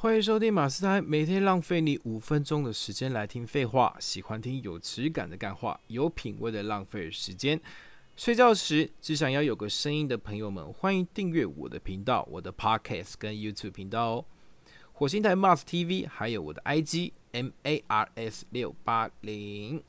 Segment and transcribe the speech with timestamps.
[0.00, 3.96] 欢迎收听马斯台，每天浪费你五分钟的时间来听废话。
[3.98, 7.60] 喜欢听有质感的干话，有品味的浪费时间。
[8.14, 14.24] 睡觉时只想要有个声音的朋友们，欢迎订阅我的频道，我的 Podcast 跟 YouTube 频道哦。
[14.92, 19.82] 火星台 Mars TV，还有我的 IG M A R S 六八零。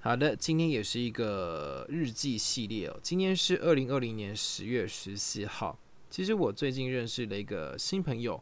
[0.00, 2.98] 好的，今天也是一个日记系列哦。
[3.02, 5.78] 今天是二零二零年十月十四号。
[6.14, 8.40] 其实我最近认识了一个新朋友，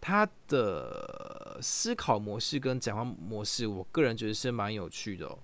[0.00, 5.38] 他的思考模式跟讲话模式，我个人觉得是蛮有趣的哦。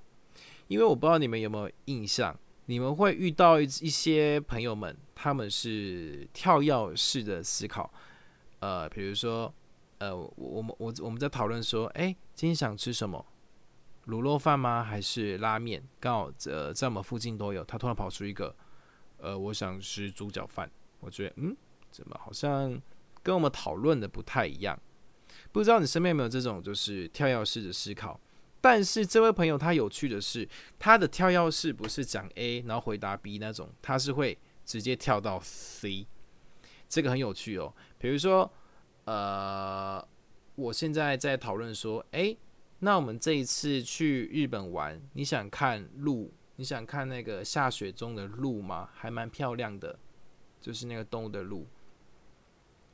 [0.66, 7.88] 因为我不知道你们有没有印象，你们会遇到一些朋友们，他们是跳跃式的思考。
[8.58, 9.54] 呃，比如说，
[9.98, 13.24] 呃，我们我我们在讨论说，哎，今天想吃什么？
[14.08, 14.82] 卤肉饭吗？
[14.82, 15.80] 还是拉面？
[16.00, 17.62] 刚好呃在我们附近都有。
[17.62, 18.52] 他突然跑出一个，
[19.18, 20.68] 呃，我想吃猪脚饭。
[20.98, 21.56] 我觉得，嗯。
[21.90, 22.80] 怎么好像
[23.22, 24.78] 跟我们讨论的不太一样？
[25.52, 28.20] 不知道你身边有没有这种就是跳跃式的思考？
[28.60, 36.06] 但是这位朋友他有趣的是，他的跳跃式不是讲 A 然后回答 B 那种，他是会直接跳到 C，
[36.88, 37.72] 这个很有趣哦。
[37.98, 38.50] 比如说，
[39.04, 40.06] 呃，
[40.56, 42.36] 我现在在讨论说，诶，
[42.80, 46.32] 那我们这一次去日本玩，你想看鹿？
[46.56, 48.90] 你想看那个下雪中的鹿吗？
[48.92, 49.96] 还蛮漂亮的，
[50.60, 51.64] 就是那个动物的鹿。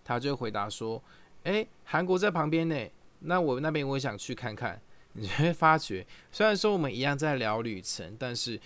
[0.05, 1.03] 他就回答说
[1.45, 2.77] ：“哎，韩国在旁边呢，
[3.21, 4.81] 那我那边我也想去看看。”
[5.17, 8.61] 你会发觉，虽然说我们一样在聊旅程，但是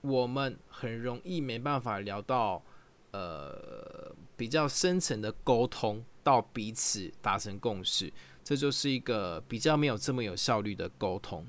[0.00, 2.62] 我们很容易没办法聊到
[3.10, 8.10] 呃比较深层的沟通，到彼此达成共识，
[8.42, 11.46] 这就是一个比较没有这么有效率的沟通。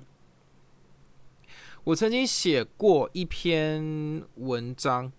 [1.86, 5.10] 我曾经写过一篇文章，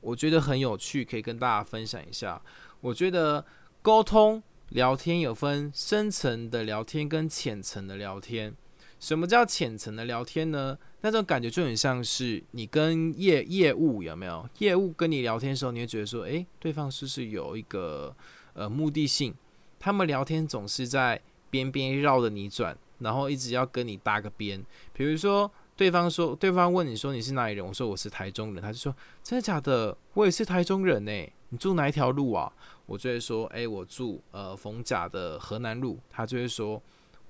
[0.00, 2.40] 我觉得很有趣，可以跟大家分享一下。
[2.80, 3.44] 我觉得。
[3.82, 8.54] 沟通聊天有分深层的聊天跟浅层的聊天。
[8.98, 10.76] 什么叫浅层的聊天呢？
[11.00, 14.46] 那种感觉就很像是你跟业业务有没有？
[14.58, 18.14] 业务跟你聊天的时候，你会觉得说，诶，对方是不是有一个
[18.52, 19.34] 呃目的性？
[19.78, 21.18] 他们聊天总是在
[21.48, 24.62] 边边绕着你转，然后一直要跟你搭个边。
[24.92, 27.66] 比如说，对方说，对方问你说你是哪里人？
[27.66, 29.96] 我说我是台中人，他就说真的假的？
[30.12, 31.26] 我也是台中人呢。
[31.50, 32.52] 你住哪一条路啊？
[32.86, 35.98] 我就会说，哎，我住呃逢甲的河南路。
[36.08, 36.82] 他就会说，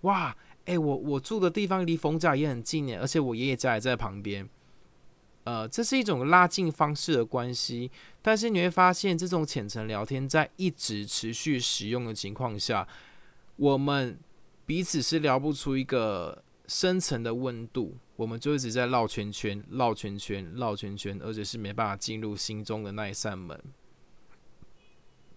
[0.02, 4.48] 哇，哎，我我住的地方离逢甲也很近耶，而且我爷爷家也在旁边。
[5.44, 7.90] 呃，这是一种拉近方式的关系。
[8.22, 12.86] 但是你会发现，这种浅层聊天在一直持续使用的情况下，
[13.56, 14.18] 我们
[14.66, 23.58] 彼此是聊不出一个深层的温度，我们就一直在绕圈圈、绕圈圈、绕圈圈，而且是没办法进入心中的那一扇门。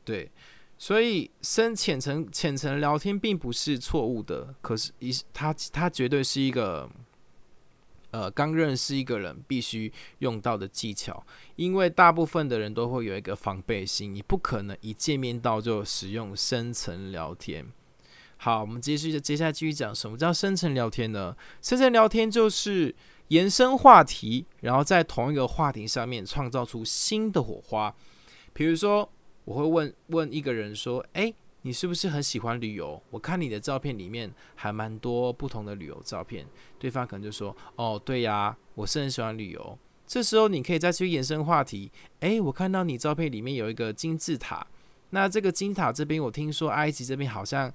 [0.05, 0.29] 对，
[0.77, 6.89] 所以深浅层浅层聊天并不是错误的，可是一他他绝对是一个，
[8.11, 11.25] 呃，刚认识一个人必须用到的技巧，
[11.55, 17.65] 因为大部分的人都会有一个防备心，你不可能一见面到就使用深层聊天。
[18.35, 21.33] 好，我们继续接下来继续讲什么叫深层聊天呢？
[21.61, 22.93] 深层聊天就是
[23.29, 27.95] 延伸话题，然后在同一个话题上面创造出新的火花，
[28.51, 29.09] 比如说。
[29.45, 33.01] 我会问问一个人说：“哎，你是不是很喜欢旅游？
[33.09, 36.45] 我看你的照片里面还蛮多不同的旅游照片。”
[36.79, 39.77] 对方可能就说：“哦，对呀，我是很喜欢旅游。”
[40.07, 44.65] 这时候你可以再去延伸话题：“哎，我看到你照片里面有一个金字塔，
[45.11, 47.71] 那这个金字塔这边我听说埃及这边好像……”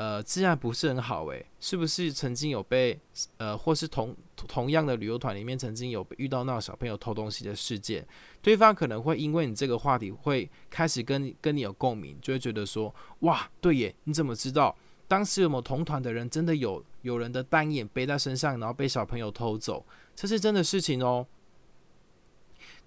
[0.00, 2.98] 呃，治安不是很好诶，是不是曾经有被
[3.36, 8.02] 呃，或是同同样的旅游团里面曾经有遇到那种小朋友偷东西的事件？
[8.40, 14.74] 对方可能会因为你这个话题会开始跟跟你有共鸣，就会觉得说，哇，对耶，你怎么知道
[15.06, 19.84] 当时有没有同团的人真的有有人的单眼背在身上，然后被小朋友偷走？
[20.16, 21.26] 这是真的事情哦。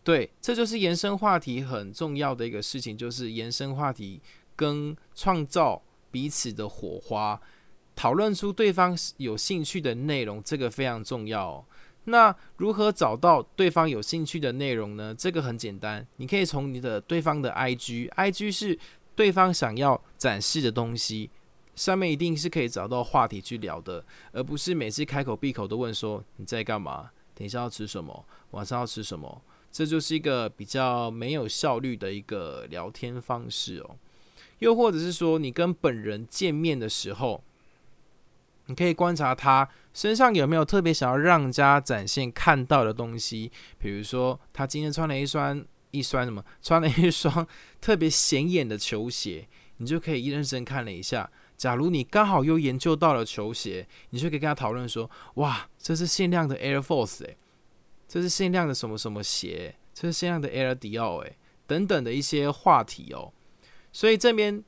[0.04, 4.20] 对，这就是延伸话题很重要的一个事情，就是延伸话题
[4.56, 5.80] 跟创造。
[6.14, 7.42] 彼此的火花，
[7.96, 11.66] 讨论出对方有兴趣的内容，这个非常重要。
[12.06, 15.16] 那如何找到对方有兴趣的内容呢？
[15.18, 18.78] 这个很简单，你可以从你的对方的 IG，IG 是
[19.16, 21.32] 对方想要展示的东西，
[21.76, 33.96] 上面一定是可以找到话题去聊的，而不是每次开口闭口都问说你在干嘛，等一下要吃什么，晚上要吃什么，这就是一个比较没有效率的一个聊天方式哦。
[34.64, 37.44] 又或者是说，你跟本人见面的时候，
[38.68, 43.52] 你可以观察他身上有没有特别想要让人家展现看到的东西。
[43.78, 45.62] 比如说，他今天穿了一双
[45.92, 47.46] 一双什么，穿了一双
[47.82, 51.30] 特别显眼的球鞋，你就可以认真看了一下。
[51.58, 57.38] 假如你刚好又研究到了球鞋，你就可以跟他讨论说：“哇，这是限量的 Air Force 诶，
[58.08, 61.36] 这是限量的什么什么鞋，这是限量的 Air Dior 诶，
[61.68, 63.34] 等等的一些话题哦。”
[63.94, 64.62] 所以这边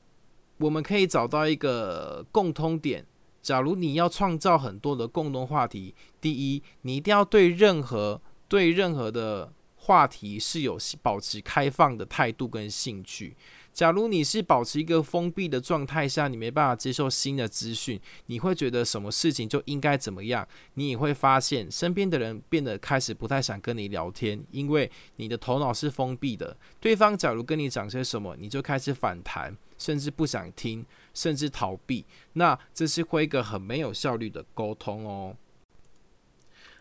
[0.56, 3.04] 我们可以找到一个共通点。
[3.42, 13.36] 假如你要创造很多的共同话题，第一，你一定要对任何对任何的话题是有保持开放的态度跟兴趣。
[13.76, 26.56] 假如你是保持一个封闭的状态下，你没办法接受新的资讯，你会觉得什么事情就应该怎么样，你也会发现身边的人变得开始不太想跟你聊天，因为你的头脑是封闭的。
[26.80, 30.82] 对方假如跟你讲些什么，你就开始反弹，甚至不想听，
[31.12, 32.02] 甚至逃避。
[32.32, 35.36] 那这是会一个很没有效率的沟通哦。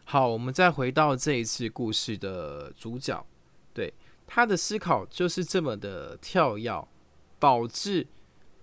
[0.06, 3.26] 好，我们再回到这一次故事的主角，
[3.74, 3.94] 对。
[4.28, 6.88] 他的思考就是这么的跳跃，
[7.40, 8.08] 导致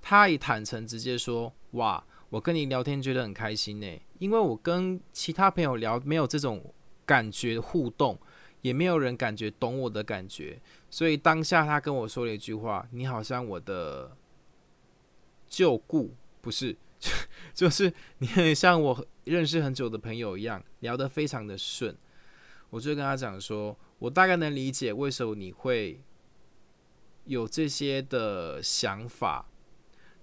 [0.00, 6.74] 他以坦诚直接说：“哇，我跟你聊天觉得很开心呢，因为我跟其他朋友聊没有这种
[7.06, 8.18] 感觉互动，
[8.62, 10.60] 也没有人感觉懂我的感觉，
[10.90, 14.16] 所以当下他跟我说了一句话：‘你好像我的
[15.46, 16.76] 旧故，不是，
[17.54, 21.96] 就是你很像我认识很久的朋友一样，聊得非常的顺。’
[22.70, 26.00] 我就跟他讲说。”我大概能理解为什么你会
[27.26, 29.48] 有这些的想法，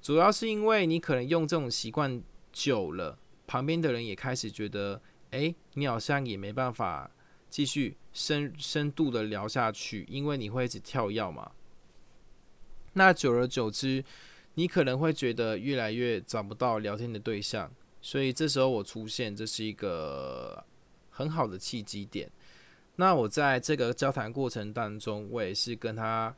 [0.02, 2.22] 主要是因为你可能用这种习惯
[2.52, 3.18] 久了，
[3.48, 7.10] 旁边的人也开始觉得，哎，你好像也没办法
[7.50, 11.50] 继续深深度的聊下去，因为你会一直跳药嘛。
[12.94, 14.04] 那久而久之，
[14.56, 17.72] 你可能会觉得越来越找不到聊天的对象，
[18.02, 20.66] 所以这时候我出现，这是一个
[21.10, 22.30] 很好的契机点。
[23.00, 26.36] 那我在这个交谈过程当中，我也是跟他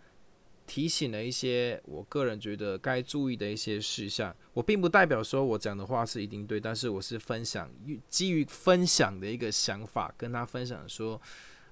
[0.68, 4.34] 提醒了一些我个人觉得该注意的一些事项。
[4.54, 7.68] 我并不代表说我讲的话是一定对，但是我是分享
[8.08, 11.19] 基于分享的一个想法，跟他分享说，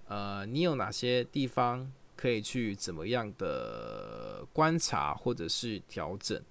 [0.08, 6.42] 呃，你有哪些地方可以去怎么样的观察或者是调整？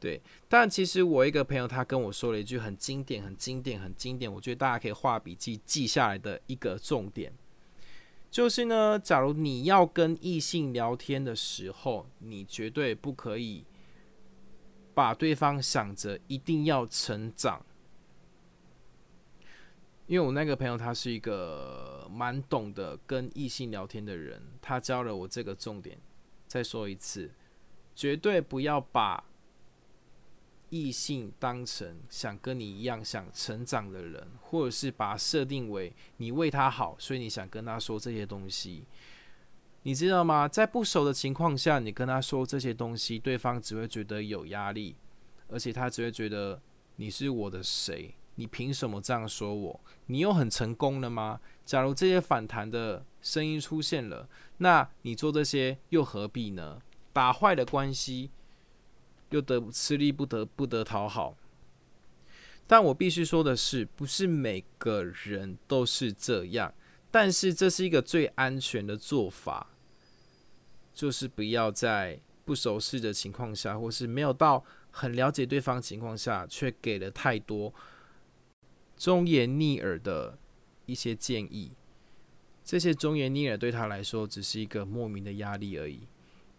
[0.00, 7.32] 对，但其实我一个朋友他跟我说了一句很经典、很经典、很经典，我觉得大家可以画笔记记下来的一个重点。
[8.30, 13.64] 就是呢，假如你要跟异性聊天的时候，你绝对不可以
[14.94, 17.64] 把对方想着一定要成长。
[20.06, 25.98] 因为我那个朋友他是一个蛮懂得跟异性聊天的人，他教了我这个重点。
[26.46, 27.30] 再说一次，
[27.94, 29.24] 绝对不要把。
[30.68, 38.84] 异性当成想跟你一样想成长的人，或者是把设定为你为他好，所以你想跟他说这些东西，
[39.84, 40.48] 你知道吗？
[40.48, 44.96] 在不熟的情况下，你跟他说这些东西，对方只会觉得有压力，
[45.48, 46.60] 而且他只会觉得
[46.96, 48.14] 你是我的谁？
[48.34, 49.80] 你凭什么这样说我？
[50.06, 51.40] 你又很成功了吗？
[51.64, 54.28] 假如这些反弹的声音出现了，
[54.58, 56.82] 那你做这些又何必呢？
[57.12, 58.30] 打坏的关系。
[59.36, 61.36] 又得吃力不得不得讨好，
[62.66, 66.72] 但我必须说的是，不是每个人都是这样。
[67.10, 69.68] 但是这是一个最安全的做法，
[70.92, 77.72] 就是不要在不熟悉的情况下，或是没有到很了解对方情况下，却给了太多
[78.96, 80.38] 忠言逆耳的
[80.86, 81.72] 一些建议。
[82.64, 86.00] 这些忠言逆耳对他来说，只是一个莫名的压力而已。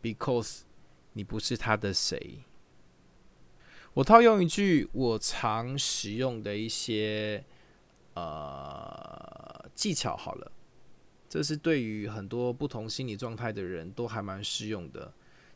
[0.02, 0.62] Because
[1.14, 2.40] 你不是他的谁。
[3.94, 7.44] 我套用一句我常使用的一些
[8.14, 10.52] 呃技巧好了，
[11.28, 15.12] 这是对于很多不同心理状态的人都还蛮适用的。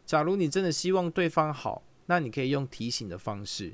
[0.06, 3.74] 假如你真的希望对方好，那你可以用提醒的方式。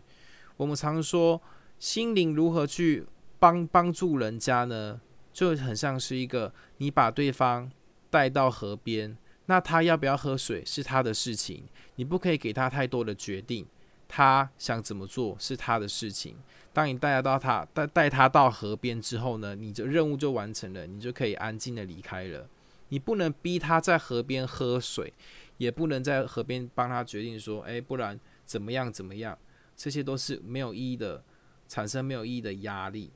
[0.57, 1.41] 我们常说
[1.79, 3.05] 心灵如何去
[3.39, 4.99] 帮帮助人家呢？
[5.31, 7.71] 就很像是一个你把对方
[8.09, 11.63] 带到河边，那他要不要喝水是他的事情，
[11.95, 13.65] 你不可以给他太多的决定。
[14.07, 16.35] 他想怎么做是他的事情。
[16.73, 22.47] 当你带他到他带带他到河边之后呢，你的任务就完成了，你就可以安静的离开了。
[22.89, 25.11] 你不能逼他在河边喝水，
[25.57, 29.37] 也不能在河边帮他决定说，哎，不然怎么样怎么样？
[29.75, 31.23] 这些都是没有意义的，
[31.67, 33.11] 产生没有意义的压力。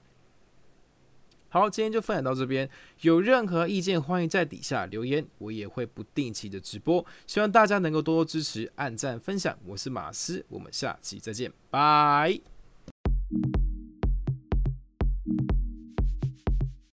[1.53, 2.67] 好，今天就分享到这边。
[3.01, 7.05] 有任何意见，欢迎在底下留言，我也会不定期的直播。
[7.27, 9.57] 希望大家能够多多支持、按赞、分享。
[9.65, 12.50] 我是马斯，我们下期再见，拜。